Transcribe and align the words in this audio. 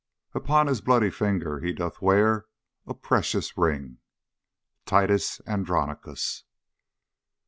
Upon 0.33 0.65
his 0.65 0.81
bloody 0.81 1.11
finger 1.11 1.59
he 1.59 1.71
doth 1.73 2.01
wear 2.01 2.47
A 2.87 2.95
precious 2.95 3.55
ring. 3.55 3.99
TITUS 4.87 5.41
ANDRONICUS. 5.41 6.43